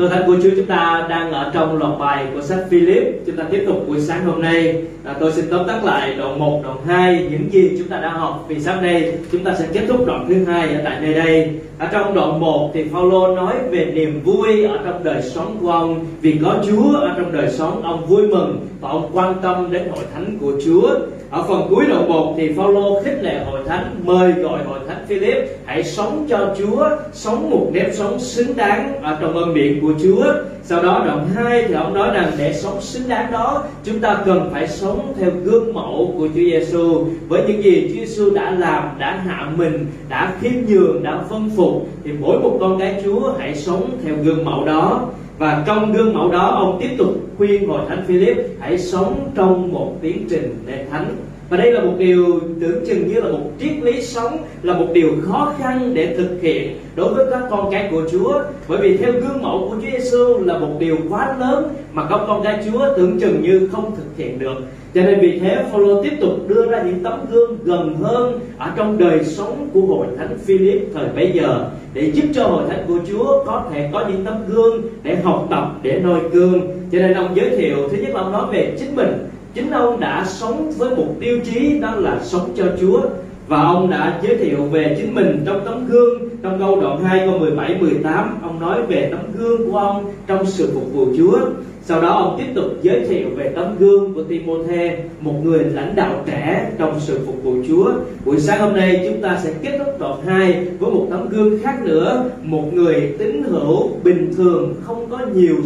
[0.00, 3.04] Tôi thánh của Chúa chúng ta đang ở trong loạt bài của sách Philip.
[3.26, 4.82] Chúng ta tiếp tục buổi sáng hôm nay.
[5.04, 8.10] À, Tôi xin tóm tắt lại đoạn 1, đoạn 2 Những gì chúng ta đã
[8.10, 9.12] học Vì sáng nay.
[9.32, 11.50] Chúng ta sẽ kết thúc đoạn thứ hai ở tại nơi đây.
[11.78, 15.70] Ở trong đoạn 1 thì Phaolô nói về niềm vui ở trong đời sống của
[15.70, 16.06] ông.
[16.20, 19.82] Vì có Chúa ở trong đời sống ông vui mừng Và ông quan tâm đến
[19.88, 20.88] hội thánh của Chúa.
[21.30, 24.89] Ở phần cuối đoạn 1 thì Phaolô khích lệ hội thánh mời gọi hội thánh
[25.10, 29.80] Philip, hãy sống cho Chúa, sống một nếp sống xứng đáng ở trong ơn miệng
[29.80, 30.24] của Chúa.
[30.62, 34.22] Sau đó đoạn 2 thì ông nói rằng để sống xứng đáng đó, chúng ta
[34.26, 38.50] cần phải sống theo gương mẫu của Chúa Giêsu với những gì Chúa Giêsu đã
[38.50, 43.02] làm, đã hạ mình, đã khiêm nhường, đã phân phục, thì mỗi một con cái
[43.04, 45.08] Chúa hãy sống theo gương mẫu đó.
[45.38, 49.72] Và trong gương mẫu đó, ông tiếp tục khuyên hội thánh Philip, hãy sống trong
[49.72, 51.16] một tiến trình để thánh
[51.50, 54.86] và đây là một điều tưởng chừng như là một triết lý sống, là một
[54.94, 58.42] điều khó khăn để thực hiện đối với các con cái của Chúa.
[58.68, 62.20] Bởi vì theo gương mẫu của Chúa Giêsu là một điều quá lớn mà các
[62.26, 64.56] con cái Chúa tưởng chừng như không thực hiện được.
[64.94, 68.70] Cho nên vì thế Phaolô tiếp tục đưa ra những tấm gương gần hơn ở
[68.76, 71.64] trong đời sống của hội thánh Philip thời bấy giờ
[71.94, 75.46] để giúp cho hội thánh của Chúa có thể có những tấm gương để học
[75.50, 76.60] tập, để noi gương.
[76.92, 80.00] Cho nên ông giới thiệu, thứ nhất là ông nói về chính mình chính ông
[80.00, 83.00] đã sống với một tiêu chí, đó là sống cho Chúa.
[83.48, 86.28] Và ông đã giới thiệu về chính mình trong tấm gương.
[86.42, 90.46] Trong câu đoạn 2 câu 17 18 ông nói về tấm gương của ông trong
[90.46, 91.38] sự phục vụ Chúa.
[91.84, 95.96] Sau đó ông tiếp tục giới thiệu về tấm gương của Timôthê, một người lãnh
[95.96, 97.92] đạo trẻ trong sự phục vụ Chúa.
[98.24, 101.62] Buổi sáng hôm nay, chúng ta sẽ kết thúc đoạn 2 với một tấm gương
[101.62, 102.24] khác nữa.
[102.42, 105.56] Một người tín hữu bình thường, không có nhiều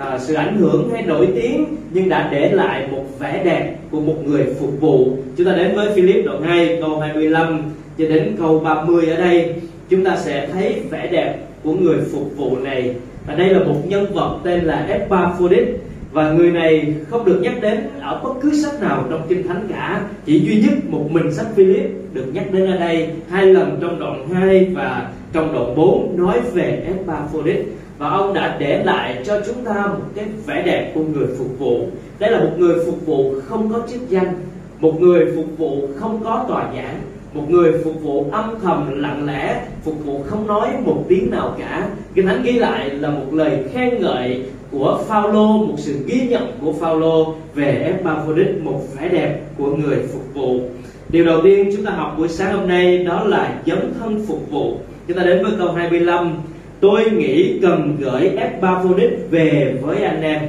[0.00, 4.00] à, sự ảnh hưởng hay nổi tiếng nhưng đã để lại một vẻ đẹp của
[4.00, 5.16] một người phục vụ.
[5.36, 7.62] Chúng ta đến với Philip đoạn 2 câu 25
[7.98, 9.54] cho đến câu 30 ở đây.
[9.90, 12.94] Chúng ta sẽ thấy vẻ đẹp của người phục vụ này.
[13.26, 15.80] Và đây là một nhân vật tên là Epaphroditus
[16.12, 19.68] và người này không được nhắc đến ở bất cứ sách nào trong kinh thánh
[19.70, 20.02] cả.
[20.26, 23.98] Chỉ duy nhất một mình sách Philip được nhắc đến ở đây hai lần trong
[24.00, 29.40] đoạn 2 và trong đoạn 4 nói về Epaphroditus và ông đã để lại cho
[29.46, 31.88] chúng ta một cái vẻ đẹp của người phục vụ.
[32.18, 34.34] Đây là một người phục vụ không có chức danh,
[34.78, 37.00] một người phục vụ không có tòa giảng,
[37.34, 41.54] một người phục vụ âm thầm, lặng lẽ, phục vụ không nói một tiếng nào
[41.58, 41.88] cả.
[42.14, 46.52] Kinh thánh ghi lại là một lời khen ngợi của Phaolô, một sự ghi nhận
[46.60, 50.60] của Phaolô về Epaphroditus, một vẻ đẹp của người phục vụ.
[51.08, 54.50] Điều đầu tiên chúng ta học buổi sáng hôm nay đó là dấn thân phục
[54.50, 54.76] vụ.
[55.08, 56.34] Chúng ta đến với câu 25
[56.80, 60.40] tôi nghĩ cần gửi Epaphroditus về với anh em.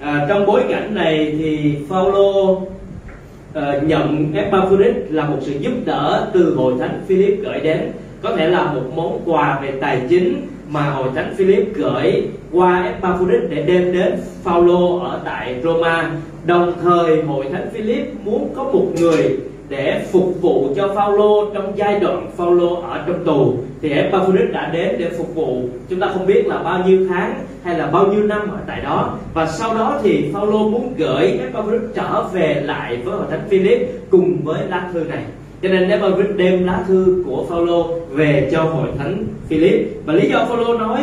[0.00, 2.68] À, trong bối cảnh này thì Phaolô uh,
[3.54, 7.80] ờ, nhận Epaphroditus là một sự giúp đỡ từ hội thánh Philip gửi đến
[8.22, 12.82] có thể là một món quà về tài chính mà hội thánh Philip gửi qua
[12.84, 14.12] Epaphroditus để đem đến
[14.44, 16.10] Phaolô ở tại Roma.
[16.46, 19.36] Đồng thời hội thánh Philip muốn có một người
[19.72, 23.54] để phục vụ cho Phaolô trong giai đoạn Phaolô ở trong tù.
[23.82, 25.62] Thì Epaphroditus đã đến để phục vụ.
[25.88, 27.34] Chúng ta không biết là bao nhiêu tháng
[27.64, 29.18] hay là bao nhiêu năm ở tại đó.
[29.34, 33.88] Và sau đó thì Phaolô muốn gửi Epaphroditus trở về lại với hội thánh Philip
[34.10, 35.24] cùng với lá thư này.
[35.62, 39.88] Cho nên Epaphroditus đem lá thư của Phaolô về cho hội thánh Philip.
[40.04, 41.00] Và lý do Phaolô nói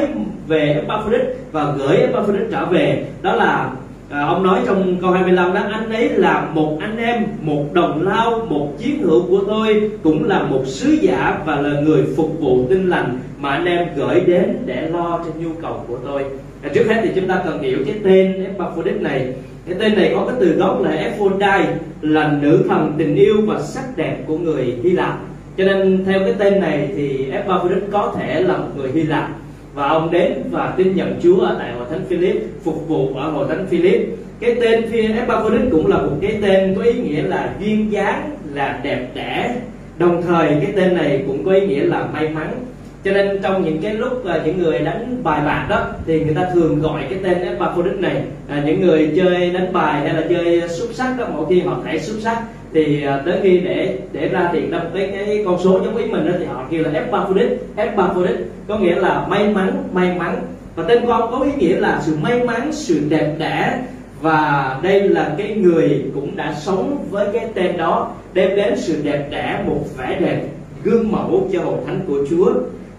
[0.48, 3.72] về Epaphroditus và gửi Epaphroditus trở về, đó là
[4.10, 8.08] à, ông nói trong câu 25 đó anh ấy là một anh em một đồng
[8.08, 12.40] lao một chiến hữu của tôi cũng là một sứ giả và là người phục
[12.40, 16.26] vụ tinh lành mà anh em gửi đến để lo cho nhu cầu của tôi.
[16.64, 19.34] À, trước hết thì chúng ta cần hiểu cái tên Epaphroditus này.
[19.66, 21.68] Cái tên này có cái từ gốc là Ephodai
[22.02, 25.20] là nữ thần tình yêu và sắc đẹp của người Hy Lạp.
[25.58, 29.30] Cho nên theo cái tên này thì Epaphroditus có thể là một người Hy Lạp
[29.74, 33.32] và ông đến và tin nhận Chúa ở tại hội thánh Philip phục vụ ở
[33.32, 34.10] hội thánh Philip
[34.40, 38.80] cái tên Epaphroditus cũng là một cái tên có ý nghĩa là duyên dáng là
[38.84, 39.56] đẹp đẽ.
[39.98, 42.66] Đồng thời cái tên này cũng có ý nghĩa là may mắn.
[43.04, 46.36] Cho nên trong những cái lúc uh, những người đánh bài bạc đó thì người
[46.36, 50.24] ta thường gọi cái tên Epaphroditus này à, những người chơi đánh bài hay là
[50.30, 52.44] chơi xúc sắc đó mỗi khi họ thảy xúc sắc
[52.74, 56.06] thì à, tới khi để để ra tiền đọc cái cái con số giống ý
[56.06, 60.42] mình đó thì họ kêu là Epaphroditus Epaphroditus có nghĩa là may mắn may mắn.
[60.76, 63.82] Và tên con có ý nghĩa là sự may mắn, sự đẹp đẽ.
[64.22, 69.02] Và đây là cái người cũng đã sống với cái tên đó, đem đến sự
[69.04, 70.42] đẹp đẽ, một vẻ đẹp
[70.84, 72.54] gương mẫu cho hội thánh của Chúa.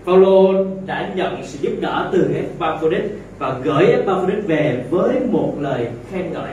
[0.06, 5.86] Paulo đã nhận sự giúp đỡ từ Epaphroditus và gửi Epaphroditus về với một lời
[6.12, 6.50] khen ngợi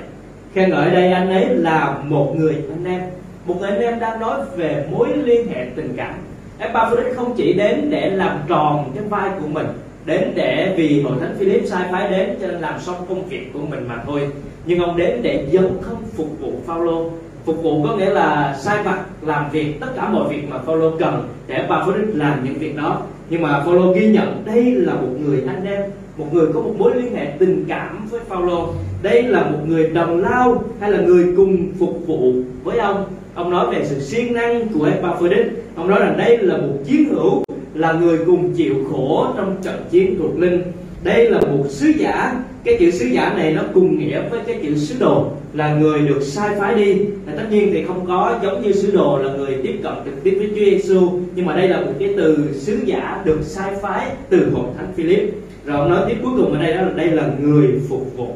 [0.54, 3.02] khen ngợi đây anh ấy là một người anh em.
[3.46, 6.14] Một người anh em đang nói về mối liên hệ tình cảm.
[6.60, 9.68] Epaphroditus không chỉ đến để làm tròn cái vai của mình,
[10.06, 13.54] đến để vì hội thánh Philip sai phái đến cho nên làm xong công việc
[13.54, 14.30] của mình mà thôi.
[14.66, 17.10] Nhưng ông đến để dấn thân phục vụ Phaolô.
[17.46, 20.92] Phục vụ có nghĩa là sai vặt, làm việc, tất cả mọi việc mà Phaolô
[21.00, 23.02] cần để Epaphroditus làm những việc đó.
[23.30, 25.82] Nhưng mà Phaolô ghi nhận đây là một người anh em
[26.18, 28.74] một người có một mối liên hệ tình cảm với Phaolô.
[29.02, 32.34] Đây là một người đồng lao hay là người cùng phục vụ
[32.64, 33.06] với ông?
[33.36, 35.54] Ông nói về sự siêng năng của Epaphroditus.
[35.76, 37.44] Ông nói rằng đây là một chiến hữu,
[37.74, 40.62] là người cùng chịu khổ trong trận chiến thuộc linh.
[41.04, 42.44] Đây là một sứ giả.
[42.64, 46.00] Cái chữ sứ giả này nó cùng nghĩa với cái chữ sứ đồ, là người
[46.00, 46.94] được sai phái đi.
[47.26, 50.24] Là tất nhiên thì không có giống như sứ đồ là người tiếp cận trực
[50.24, 53.74] tiếp với Chúa Giêsu nhưng mà đây là một cái từ sứ giả được sai
[53.82, 55.34] phái từ hội thánh Philip
[55.68, 58.28] rồi ông nói tiếp cuối cùng ở đây đó là đây là người phục vụ.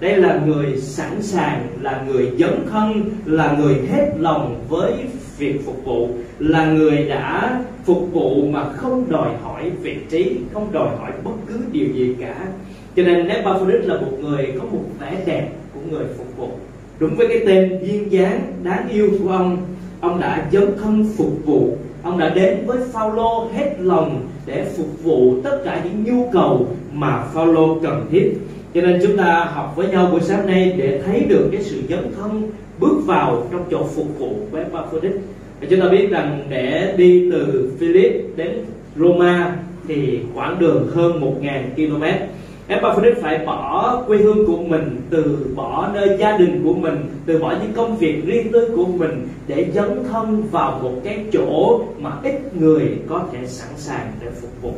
[0.00, 4.92] Đây là người sẵn sàng, là người dấn thân, là người hết lòng với
[5.38, 10.72] việc phục vụ, là người đã phục vụ mà không đòi hỏi vị trí, không
[10.72, 12.34] đòi hỏi bất cứ điều gì cả.
[12.96, 16.48] Cho nên Epaphroditus là một người có một vẻ đẹp của người phục vụ.
[16.98, 19.56] Đúng với cái tên duyên dáng đáng yêu của ông
[20.00, 25.02] ông đã dấn thân phục vụ ông đã đến với Phaolô hết lòng để phục
[25.02, 28.32] vụ tất cả những nhu cầu mà Phaolô cần thiết.
[28.74, 31.82] Cho nên chúng ta học với nhau buổi sáng nay để thấy được cái sự
[31.88, 35.20] dấn thân bước vào trong chỗ phục vụ của Epaphroditus.
[35.70, 38.50] Chúng ta biết rằng để đi từ Philip đến
[38.96, 39.56] Roma
[39.88, 42.04] thì quãng đường hơn 1.000 km
[42.68, 46.96] Epaphroditus phải bỏ quê hương của mình, từ bỏ nơi gia đình của mình,
[47.26, 51.24] từ bỏ những công việc riêng tư của mình để dấn thân vào một cái
[51.32, 54.72] chỗ mà ít người có thể sẵn sàng để phục vụ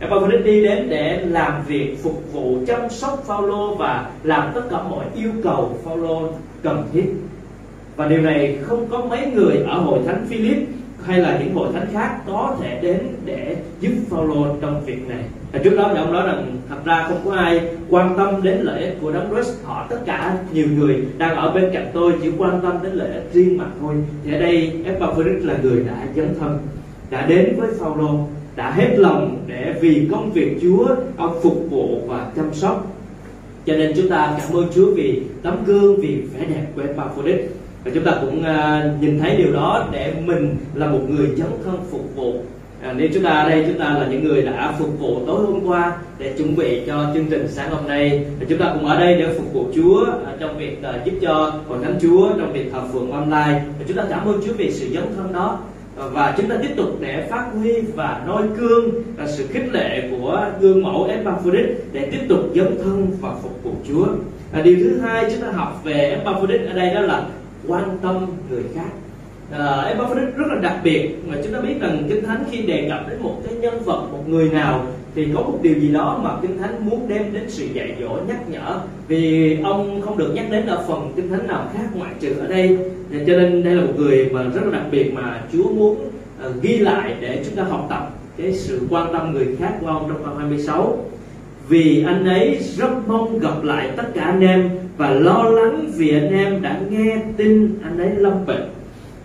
[0.00, 4.82] Epaphroditus đi đến để làm việc, phục vụ, chăm sóc Phaolô và làm tất cả
[4.82, 6.28] mọi yêu cầu Phaolô
[6.62, 7.06] cần thiết
[7.96, 10.58] và điều này không có mấy người ở hội thánh Philip
[11.02, 15.24] hay là những hội thánh khác có thể đến để giúp Phaolô trong việc này.
[15.52, 18.58] Và trước đó thì ông nói rằng thật ra không có ai quan tâm đến
[18.60, 19.64] lợi ích của đấng Christ.
[19.64, 23.12] Họ tất cả nhiều người đang ở bên cạnh tôi chỉ quan tâm đến lợi
[23.12, 23.94] ích riêng mà thôi.
[24.24, 26.58] Thì ở đây Epaphroditus là người đã dấn thân,
[27.10, 28.18] đã đến với Phaolô,
[28.56, 30.86] đã hết lòng để vì công việc Chúa
[31.16, 32.96] ông phục vụ và chăm sóc.
[33.66, 37.50] Cho nên chúng ta cảm ơn Chúa vì tấm gương, vì vẻ đẹp của Epaphroditus
[37.84, 41.48] và chúng ta cũng uh, nhìn thấy điều đó để mình là một người dấn
[41.64, 42.34] thân phục vụ
[42.82, 45.46] à, nếu chúng ta ở đây chúng ta là những người đã phục vụ tối
[45.46, 48.24] hôm qua để chuẩn bị cho chương trình sáng hôm nay.
[48.40, 51.12] Và chúng ta cũng ở đây để phục vụ Chúa à, trong việc uh, giúp
[51.22, 53.62] cho hội thánh Chúa trong việc thờ phượng online.
[53.78, 55.58] Và chúng ta cảm ơn Chúa vì sự dấn thân đó.
[56.12, 60.08] Và chúng ta tiếp tục để phát huy và noi gương và sự khích lệ
[60.10, 64.06] của gương mẫu Epaphroditus để tiếp tục dấn thân và phục vụ Chúa.
[64.52, 67.26] À, điều thứ hai chúng ta học về Epaphroditus ở đây đó là
[67.68, 68.90] quan tâm người khác.
[69.50, 71.10] Ờ, à, Epaphroditus rất là đặc biệt.
[71.26, 74.06] Mà chúng ta biết rằng kinh thánh khi đề cập đến một cái nhân vật
[74.12, 77.44] một người nào thì có một điều gì đó mà kinh thánh muốn đem đến
[77.48, 78.80] sự dạy dỗ nhắc nhở.
[79.08, 82.46] Vì ông không được nhắc đến ở phần kinh thánh nào khác ngoại trừ ở
[82.46, 82.78] đây.
[83.10, 85.96] Cho nên đây là một người mà rất là đặc biệt mà Chúa muốn
[86.46, 89.86] uh, ghi lại để chúng ta học tập cái sự quan tâm người khác của
[89.86, 90.98] ông trong câu 26
[91.68, 96.10] vì anh ấy rất mong gặp lại tất cả anh em và lo lắng vì
[96.10, 98.68] anh em đã nghe tin anh ấy lâm bệnh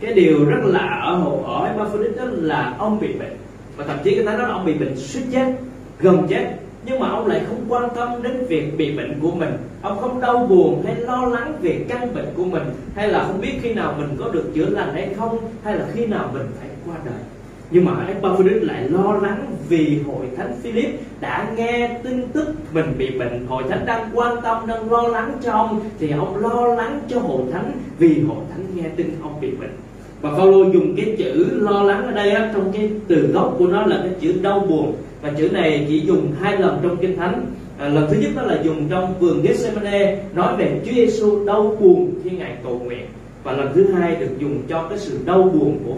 [0.06, 3.38] cái điều rất lạ ở hồ, ở Epaphroditus đó là ông bị bệnh.
[3.78, 5.54] Và thậm chí cái ta đó là ông bị bệnh suýt chết,
[6.00, 6.48] gần chết.
[6.86, 9.50] Nhưng mà ông lại không quan tâm đến việc bị bệnh của mình.
[9.82, 12.64] Ông không đau buồn hay lo lắng về căn bệnh của mình,
[12.96, 15.86] hay là không biết khi nào mình có được chữa lành hay không, hay là
[15.94, 17.20] khi nào mình phải qua đời.
[17.72, 20.90] Nhưng mà Epaphroditus lại lo lắng vì hội thánh Philip
[21.20, 23.46] đã nghe tin tức mình bị bệnh.
[23.48, 27.20] Hội thánh đang quan tâm, đang lo lắng cho ông, thì ông lo lắng cho
[27.20, 29.72] hội thánh vì hội thánh nghe tin ông bị bệnh
[30.26, 33.68] và Phaolô dùng cái chữ lo lắng ở đây á, trong cái từ gốc của
[33.68, 34.94] nó là cái chữ đau buồn.
[35.22, 37.46] Và chữ này chỉ dùng hai lần trong kinh thánh.
[37.78, 41.76] À, lần thứ nhất đó là dùng trong vườn Gethsemane nói về Chúa Giêsu đau
[41.80, 43.06] buồn khi ngài cầu nguyện.
[43.44, 45.96] Và lần thứ hai được dùng cho cái sự đau buồn của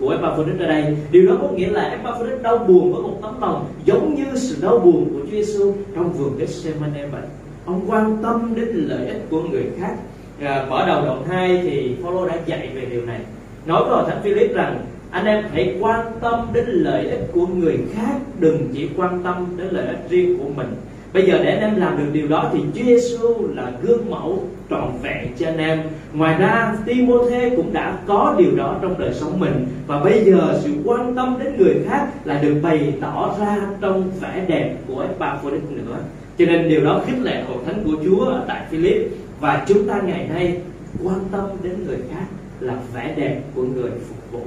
[0.00, 0.96] của Epaphroditus ở đây.
[1.10, 4.56] Điều đó có nghĩa là Epaphroditus đau buồn với một tấm lòng giống như sự
[4.62, 7.22] đau buồn của Chúa Giêsu trong vườn Gethsemane vậy.
[7.66, 9.96] Ông quan tâm đến lợi ích của người khác.
[10.40, 13.20] À, mở đầu đoạn 2 thì Phaolô đã dạy về điều này
[13.66, 14.78] nói với thánh Philip rằng,
[15.10, 19.46] anh em hãy quan tâm đến lợi ích của người khác, đừng chỉ quan tâm
[19.56, 20.68] đến lợi ích riêng của mình
[21.16, 24.44] Bây giờ để anh em làm được điều đó thì Chúa Giêsu là gương mẫu
[24.70, 25.82] trọn vẹn cho anh em.
[26.12, 30.60] Ngoài ra, Timôthê cũng đã có điều đó trong đời sống mình và bây giờ
[30.62, 35.00] sự quan tâm đến người khác là được bày tỏ ra trong vẻ đẹp của
[35.00, 35.98] Epaphroditus nữa.
[36.38, 39.88] Cho nên điều đó khích lệ hội thánh của Chúa ở tại Philip và chúng
[39.88, 40.58] ta ngày nay
[41.04, 42.26] quan tâm đến người khác
[42.60, 44.42] là vẻ đẹp của người phục vụ.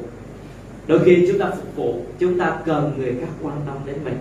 [0.87, 4.17] Đôi khi chúng ta phục vụ, chúng ta cần người khác quan tâm đến mình.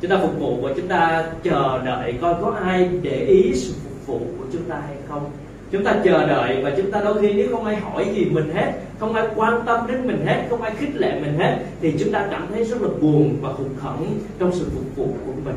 [0.00, 3.72] Chúng ta phục vụ và chúng ta chờ đợi coi có ai để ý sự
[3.84, 5.30] phục vụ của chúng ta hay không.
[5.70, 8.50] Chúng ta chờ đợi và chúng ta đôi khi nếu không ai hỏi gì mình
[8.54, 11.94] hết không ai quan tâm đến mình hết không ai khích lệ mình hết thì
[11.98, 15.32] chúng ta cảm thấy rất là buồn và hụt hẫng trong sự phục vụ của
[15.44, 15.54] mình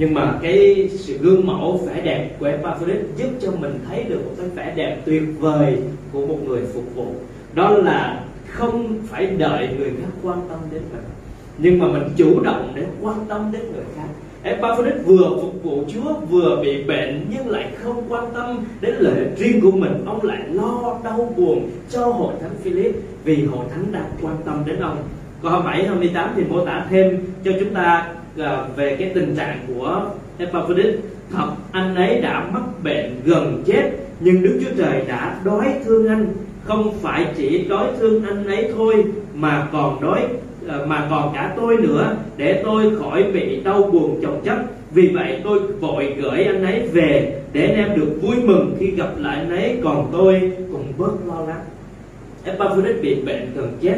[0.00, 4.20] nhưng mà cái sự gương mẫu vẻ đẹp của Epaphroditus giúp cho mình thấy được
[4.24, 5.76] một cái vẻ đẹp tuyệt vời
[6.12, 7.06] của một người phục vụ.
[7.54, 11.02] Đó là không phải đợi người khác quan tâm đến mình,
[11.58, 14.08] nhưng mà mình chủ động để quan tâm đến người khác.
[14.42, 19.18] Epaphroditus vừa phục vụ Chúa, vừa bị bệnh, nhưng lại không quan tâm đến lợi
[19.18, 20.04] ích riêng của mình.
[20.06, 24.62] Ông lại lo đau buồn cho hội thánh Philip vì hội thánh đang quan tâm
[24.66, 24.96] đến ông.
[25.42, 29.58] Câu 27 28 thì mô tả thêm cho chúng ta Ờ, về cái tình trạng
[29.68, 31.00] của Epaphroditus,
[31.32, 36.08] thật, anh ấy đã mắc bệnh gần chết, nhưng Đức Chúa Trời đã đói thương
[36.08, 36.26] anh.
[36.64, 40.20] Không phải chỉ đói thương anh ấy thôi, mà còn đói
[40.68, 44.56] ờ, mà còn cả tôi nữa, để tôi khỏi bị đau buồn chồng chất.
[44.94, 48.90] Vì vậy tôi vội gửi anh ấy về, để anh em được vui mừng khi
[48.90, 51.60] gặp lại anh ấy, còn tôi cũng bớt lo lắng.
[52.44, 53.96] Epaphroditus bị bệnh gần chết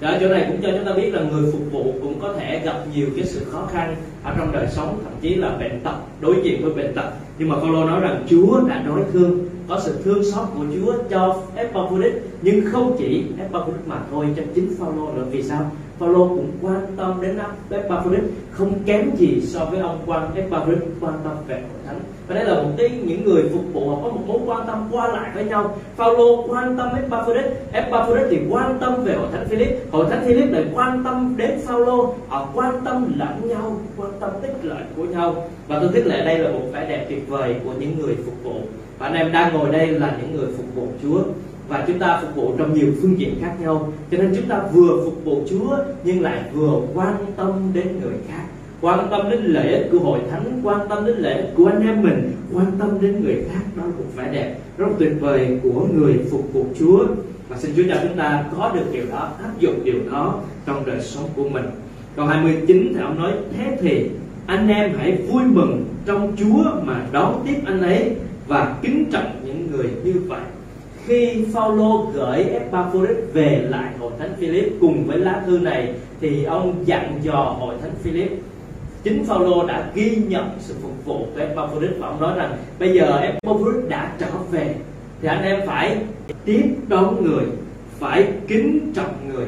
[0.00, 2.60] đó, chỗ này cũng cho chúng ta biết là người phục vụ cũng có thể
[2.64, 5.94] gặp nhiều cái sự khó khăn ở trong đời sống, thậm chí là bệnh tật,
[6.20, 7.10] đối diện với bệnh tật.
[7.38, 9.38] Nhưng mà Phaolô nói rằng Chúa đã nói thương,
[9.68, 14.42] có sự thương xót của Chúa cho Epaphroditus, nhưng không chỉ Epaphroditus mà thôi, cho
[14.54, 15.24] chính Phaolô nữa.
[15.30, 15.70] Vì sao?
[15.98, 17.38] Phaolô cũng quan tâm đến
[17.70, 22.00] Epaphroditus không kém gì so với ông quan Epaphroditus quan tâm về hội thánh.
[22.28, 24.88] Và đây là một cái những người phục vụ họ có một mối quan tâm
[24.92, 25.78] qua lại với nhau.
[25.96, 29.92] Phaolô quan tâm Epaphroditus Epaphroditus thì quan tâm về hội thánh Philip.
[29.92, 34.30] Hội thánh Philip lại quan tâm đến Phaolô, họ quan tâm lẫn nhau, quan tâm
[34.42, 35.34] tích lợi của nhau.
[35.68, 38.34] Và tôi thích lệ đây là một vẻ đẹp tuyệt vời của những người phục
[38.42, 38.60] vụ.
[38.98, 41.22] Và anh em đang ngồi đây là những người phục vụ Chúa
[41.68, 43.92] và chúng ta phục vụ trong nhiều phương diện khác nhau.
[44.10, 48.14] Cho nên chúng ta vừa phục vụ Chúa, nhưng lại vừa quan tâm đến người
[48.28, 48.42] khác.
[48.80, 51.86] Quan tâm đến lợi ích của hội thánh, quan tâm đến lợi ích của anh
[51.86, 53.60] em mình, quan tâm đến người khác.
[53.76, 57.06] Đó là một vẻ đẹp rất tuyệt vời của người phục vụ Chúa.
[57.48, 60.86] Và xin Chúa cho chúng ta có được điều đó, áp dụng điều đó trong
[60.86, 61.64] đời sống của mình.
[62.16, 64.10] Câu 29 thì ông nói, thế thì
[64.46, 69.40] anh em hãy vui mừng trong Chúa mà đón tiếp anh ấy và kính trọng
[69.44, 70.40] những người như vậy
[71.06, 76.44] khi Phaolô gửi Epaphroditus về lại hội thánh Philip cùng với lá thư này, thì
[76.44, 78.30] ông dặn dò hội thánh Philip.
[79.02, 82.94] Chính Phaolô đã ghi nhận sự phục vụ của Epaphroditus và ông nói rằng, bây
[82.94, 84.74] giờ Epaphroditus đã trở về,
[85.22, 85.96] thì anh em phải
[86.44, 87.44] tiếp đón người,
[87.98, 89.46] phải kính trọng người.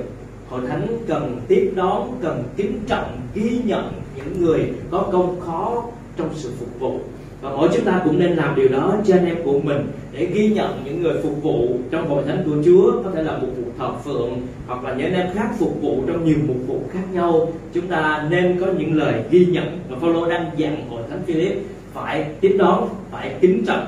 [0.48, 5.84] Hội thánh cần tiếp đón, cần kính trọng, ghi nhận những người có công khó
[6.16, 7.00] trong sự phục vụ
[7.40, 10.26] và mỗi chúng ta cũng nên làm điều đó cho anh em của mình để
[10.34, 13.02] ghi nhận những người phục vụ trong hội thánh của Chúa.
[13.02, 16.02] Có thể là một vụ thờ phượng hoặc là những anh em khác phục vụ
[16.06, 17.52] trong nhiều mục vụ khác nhau.
[17.72, 21.58] Chúng ta nên có những lời ghi nhận và Phaolô đang dặn hội thánh Philip.
[21.94, 23.86] Phải tiếp đón, phải kính trọng,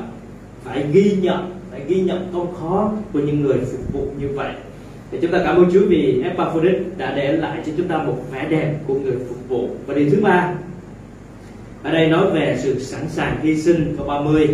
[0.65, 4.53] phải ghi nhận, phải ghi nhận công khó của những người phục vụ như vậy.
[5.11, 8.17] Thì chúng ta cảm ơn Chúa vì Epaphroditus đã để lại cho chúng ta một
[8.33, 9.69] vẻ đẹp của người phục vụ.
[9.87, 10.55] Và điều thứ ba
[11.83, 14.49] ở đây nói về sự sẵn sàng hy sinh câu 30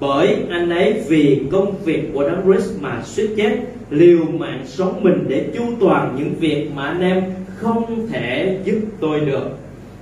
[0.00, 3.56] bởi anh ấy vì công việc của đấng Christ mà suýt chết,
[3.90, 7.24] liều mạng sống mình để chu toàn những việc mà anh em
[7.56, 9.48] không thể giúp tôi được.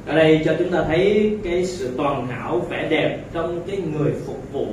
[0.06, 4.12] Ở đây cho chúng ta thấy cái sự toàn hảo, vẻ đẹp trong cái người
[4.26, 4.66] phục vụ,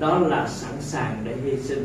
[0.00, 1.84] đó là sẵn sàng để hy sinh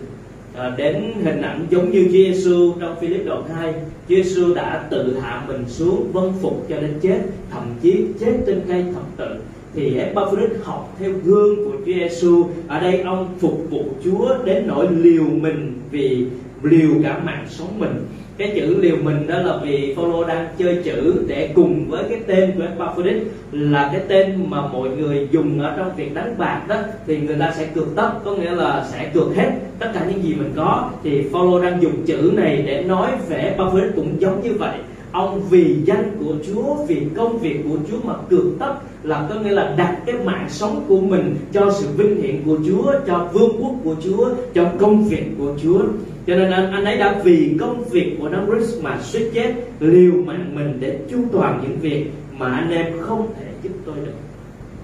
[0.55, 4.87] à, đến hình ảnh giống như Chúa Giêsu trong Philip đoạn 2 Chúa Giêsu đã
[4.91, 7.19] tự hạ mình xuống vâng phục cho đến chết
[7.51, 9.35] thậm chí chết trên cây thập tự.
[9.75, 14.67] Thì Epaphroditus học theo gương của Chúa Giêsu ở đây ông phục vụ Chúa đến
[14.67, 16.25] nỗi liều mình vì
[16.63, 18.05] liều cả mạng sống mình
[18.37, 22.19] cái chữ liều mình đó là vì follow đang chơi chữ để cùng với cái
[22.27, 26.61] tên của Epaphroditus là cái tên mà mọi người dùng ở trong việc đánh bạc
[26.67, 26.75] đó,
[27.07, 30.23] thì người ta sẽ cược tất có nghĩa là sẽ cược hết tất cả những
[30.23, 30.89] gì mình có.
[31.03, 34.77] Thì follow đang dùng chữ này để nói về Epaphroditus cũng giống như vậy.
[35.11, 38.73] Ông vì danh của Chúa, vì công việc của Chúa mà cược tất
[39.03, 42.57] là có nghĩa là đặt cái mạng sống của mình cho sự vinh hiển của
[42.67, 45.79] Chúa, cho vương quốc của Chúa, cho công việc của Chúa
[46.27, 49.53] cho nên anh, anh ấy đã vì công việc của Đấng Christ mà suýt chết
[49.79, 52.05] liều mạng mình để chu toàn những việc
[52.37, 54.13] mà anh em không thể giúp tôi được.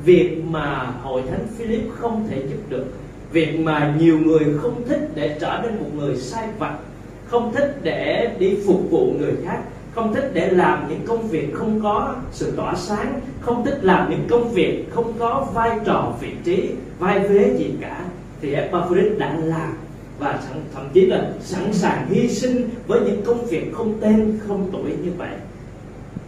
[0.05, 2.86] Việc mà hội thánh Philip không thể giúp được.
[3.31, 6.77] Việc mà nhiều người không thích để trở nên một người sai vặt.
[7.25, 9.60] Không thích để đi phục vụ người khác.
[9.96, 13.19] Không thích để làm những công việc không có sự tỏa sáng.
[13.41, 16.69] Không thích làm những công việc không có vai trò vị trí
[17.00, 18.01] vai vế gì cả.
[18.41, 19.74] Thì Epaphroditus đã làm
[20.19, 20.39] và
[20.73, 24.91] thậm chí là sẵn sàng hy sinh với những công việc không tên, không tuổi
[25.03, 25.31] như vậy.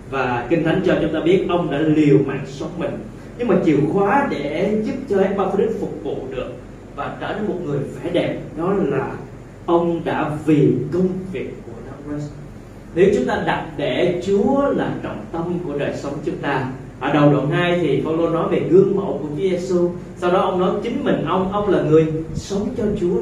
[0.09, 2.91] Và kinh thánh cho chúng ta biết ông đã liều mạng sống mình.
[3.37, 6.51] Nhưng mà chìa khóa để giúp cho Epaphroditus phục vụ được
[6.95, 9.11] và trở nên một người vẻ đẹp, đó là
[9.65, 12.19] ông đã vì công việc của Đấng
[12.95, 17.13] nếu chúng ta đặt để Chúa là trọng tâm của đời sống chúng ta, ở
[17.13, 19.89] đầu đoạn 2 thì Phaolô nói về gương mẫu của Chúa Giêsu.
[20.17, 23.21] Sau đó ông nói chính mình ông ông là người sống cho Chúa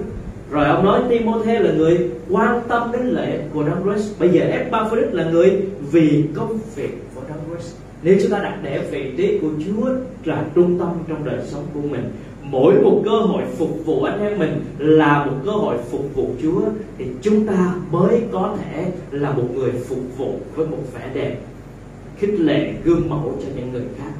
[0.51, 4.19] rồi ông nói Timothy là người quan tâm đến lễ của Đấng Christ.
[4.19, 7.75] Bây giờ Epaphroditus là người vì công việc của Đấng Christ.
[8.03, 9.89] Nếu chúng ta đặt để vị trí của Chúa
[10.25, 12.03] là trung tâm trong đời sống của mình,
[12.43, 16.29] mỗi một cơ hội phục vụ anh em mình là một cơ hội phục vụ
[16.41, 16.61] Chúa,
[16.97, 21.35] thì chúng ta mới có thể là một người phục vụ với một vẻ đẹp,
[22.17, 24.11] khích lệ, gương mẫu cho những người khác.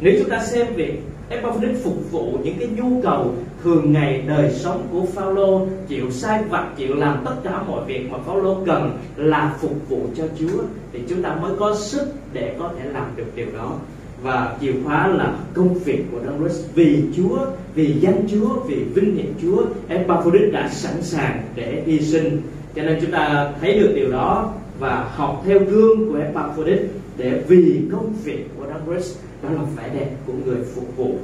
[0.00, 4.50] Nếu chúng ta xem việc Epaphroditus phục vụ những cái nhu cầu thường ngày đời
[4.50, 8.98] sống của Phaolô chịu sai vặt chịu làm tất cả mọi việc mà Phaolô cần
[9.16, 13.06] là phục vụ cho Chúa thì chúng ta mới có sức để có thể làm
[13.16, 13.76] được điều đó
[14.22, 17.38] và chìa khóa là công việc của Đấng Christ vì Chúa,
[17.74, 22.42] vì danh Chúa, vì vinh hiển Chúa, Epaphroditus đã sẵn sàng để hy sinh.
[22.74, 27.42] Cho nên chúng ta thấy được điều đó và học theo gương của Epaphroditus để
[27.48, 31.18] vì công việc của Đấng Christ đó là vẻ đẹp của người phục vụ.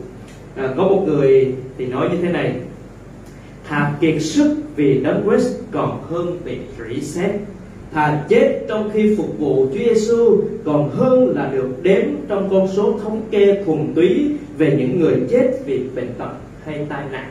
[0.58, 2.54] À, có một người thì nói như thế này:
[3.68, 7.30] thà kiệt sức vì Đấng Christ còn hơn bị rỉ sét
[7.92, 12.68] thà chết trong khi phục vụ Chúa Giêsu còn hơn là được đếm trong con
[12.68, 16.30] số thống kê thuần túy về những người chết vì bệnh tật
[16.64, 17.30] hay tai nạn.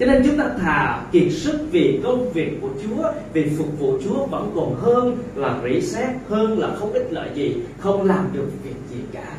[0.00, 3.98] Cho nên chúng ta thà kiệt sức vì công việc của Chúa, vì phục vụ
[4.04, 8.28] Chúa vẫn còn hơn là rỉ sét, hơn là không ích lợi gì, không làm
[8.32, 9.32] được việc gì cả.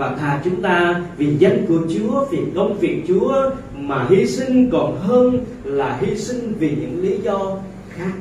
[0.00, 4.70] Và thà chúng ta vì danh của Chúa, vì công việc Chúa mà hy sinh.
[4.70, 7.56] Còn hơn là hy sinh vì những lý do
[7.88, 8.12] khác.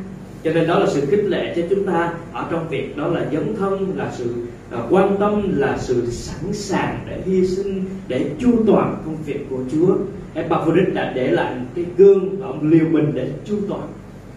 [0.44, 3.26] Cho nên đó là sự khích lệ cho chúng ta ở trong việc đó là
[3.34, 4.36] dấn thân là sự
[4.72, 9.46] à, quan tâm là sự sẵn sàng để hy sinh để chu toàn công việc
[9.50, 9.96] của Chúa.
[10.34, 13.88] Epaphroditus đã để lại cái gương ông liều mình để chu toàn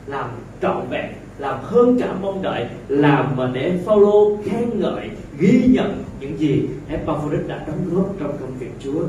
[0.07, 0.29] làm
[0.63, 1.07] trọn vẹn
[1.39, 6.63] làm hơn cả mong đợi làm mà để Phaolô khen ngợi ghi nhận những gì
[6.89, 9.03] Epaphroditus đã đóng góp trong công việc Chúa.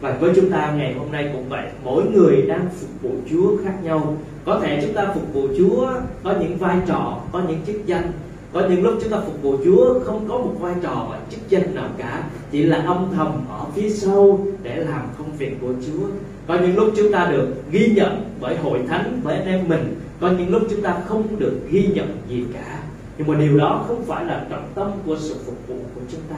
[0.00, 1.66] Và với chúng ta, ngày hôm nay cũng vậy.
[1.84, 4.16] Mỗi người đang phục vụ Chúa khác nhau.
[4.44, 5.88] Có thể chúng ta phục vụ Chúa
[6.24, 8.12] có những vai trò, có những chức danh.
[8.52, 11.40] Có những lúc chúng ta phục vụ Chúa không có một vai trò và chức
[11.48, 12.22] danh nào cả.
[12.50, 16.06] Chỉ là âm thầm ở phía sau để làm công việc của Chúa.
[16.46, 19.94] Có những lúc chúng ta được ghi nhận bởi hội thánh, bởi anh em mình.
[20.20, 22.78] Có những lúc chúng ta không được ghi nhận gì cả
[23.18, 26.20] nhưng mà điều đó không phải là trọng tâm của sự phục vụ của chúng
[26.30, 26.36] ta.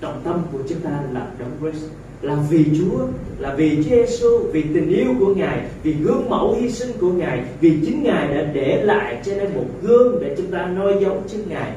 [0.00, 1.84] Trọng tâm của chúng ta là đấng Christ.
[2.22, 2.98] Là vì Chúa,
[3.38, 7.12] là vì Chúa Giêsu vì tình yêu của Ngài, vì gương mẫu hy sinh của
[7.12, 10.96] Ngài, vì chính Ngài đã để lại cho nên một gương để chúng ta noi
[11.00, 11.72] giống chính Ngài.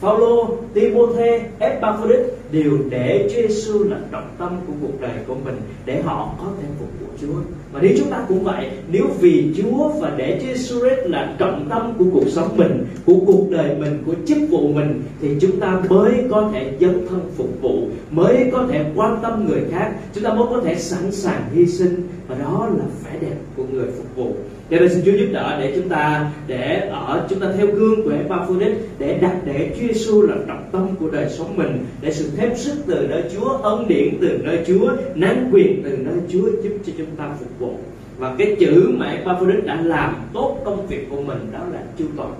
[0.00, 5.56] Phaolô, Timôthê, Epaphroditus đều để Chúa Giêsu là trọng tâm của cuộc đời của mình
[5.84, 7.40] để họ có thể phục vụ Chúa.
[7.72, 11.66] Và nếu chúng ta cũng vậy, nếu vì Chúa và để Chúa Giêsu là trọng
[11.70, 15.60] tâm của cuộc sống mình, của cuộc đời mình, của chức vụ mình thì chúng
[15.60, 19.92] ta mới có thể dấn thân phục vụ, mới có thể quan tâm người khác,
[20.14, 22.08] chúng ta mới có thể sẵn sàng hy sinh.
[22.28, 24.32] Và đó là vẻ đẹp của người phục vụ
[24.70, 28.02] cho nên xin Chúa giúp đỡ để chúng ta, để ở, chúng ta theo gương
[28.02, 32.12] của Epaphroditus để đặt để Chúa Giêsu là trọng tâm của đời sống mình, để
[32.12, 36.14] sự thêm sức từ nơi Chúa, ân điển từ nơi Chúa năng quyền từ nơi
[36.28, 37.74] Chúa giúp cho chúng ta phục vụ.
[38.18, 42.04] Và cái chữ mà Epaphroditus đã làm tốt công việc của mình đó là chu
[42.16, 42.32] toàn.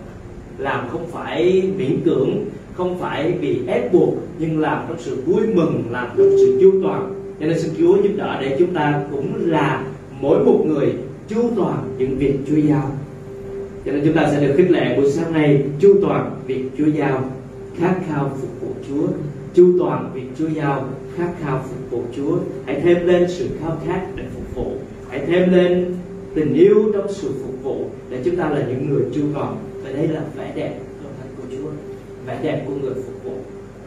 [0.59, 5.47] Làm không phải miễn cưỡng, không phải bị ép buộc, nhưng làm trong sự vui
[5.55, 7.15] mừng, làm trong sự chu toàn.
[7.41, 9.85] Cho nên xin Chúa giúp đỡ để chúng ta cũng là
[10.21, 10.93] mỗi một người
[11.29, 12.91] chu toàn những việc Chúa giao.
[13.85, 16.87] Cho nên chúng ta sẽ được khích lệ buổi sáng nay, chu toàn việc Chúa
[16.87, 17.31] giao,
[17.79, 19.07] khát khao phục vụ Chúa.
[19.55, 22.39] Chu toàn việc Chúa giao, khát khao phục vụ Chúa.
[22.67, 24.73] Hãy thêm lên sự khao khát để phục vụ.
[25.09, 25.97] Hãy thêm lên
[26.35, 29.57] tình yêu trong sự phục vụ để chúng ta là những người chu toàn.
[29.85, 31.69] Và đây là vẻ đẹp trong thánh của Chúa,
[32.27, 33.35] vẻ đẹp của người phục vụ.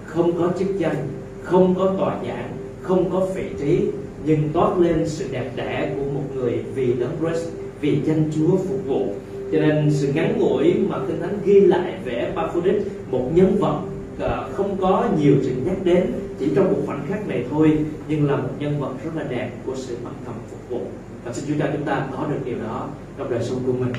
[0.06, 0.95] Không có chức danh,
[1.43, 2.50] không có tòa giảng,
[2.82, 3.80] không có vị trí
[4.28, 7.48] nhưng toát lên sự đẹp đẽ của một người vì đấng Christ,
[7.82, 9.08] vì danh Chúa phục vụ.
[9.52, 13.80] Cho nên sự ngắn ngủi mà kinh thánh ghi lại về Epaphroditus một nhân vật
[14.20, 18.28] à, không có nhiều sự nhắc đến, chỉ trong một khoảnh khắc này thôi, nhưng
[18.28, 20.82] là một nhân vật rất là đẹp của sự mặc thầm phục vụ.
[21.26, 23.94] Và xin Chúa cho chúng ta có được điều đó trong đời sống của mình.